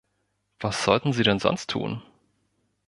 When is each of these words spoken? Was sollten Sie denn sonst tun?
Was 0.59 0.83
sollten 0.83 1.13
Sie 1.13 1.21
denn 1.21 1.37
sonst 1.37 1.69
tun? 1.69 2.01